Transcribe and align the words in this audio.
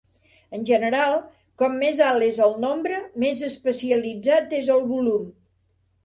En 0.59 0.61
general, 0.67 1.11
com 1.61 1.75
més 1.81 1.99
alt 2.05 2.25
és 2.27 2.39
el 2.45 2.55
nombre, 2.63 3.01
més 3.25 3.43
especialitzat 3.49 4.57
és 4.61 4.71
el 4.77 4.81
volum. 4.93 5.29